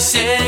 said. 0.00 0.39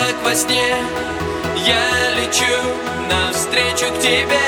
как 0.00 0.16
во 0.24 0.34
сне. 0.34 0.76
Я 1.66 1.86
лечу 2.16 2.56
навстречу 3.10 3.92
к 3.94 4.00
тебе. 4.00 4.46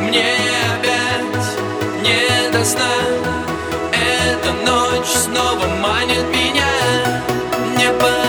Мне 0.00 0.34
опять 0.74 1.48
не 2.02 2.50
до 2.50 2.64
сна. 2.64 2.94
Эта 3.92 4.52
ночь 4.68 5.12
снова 5.24 5.66
манит 5.80 6.26
меня. 6.34 6.72
Не 7.78 7.90
пора. 8.00 8.25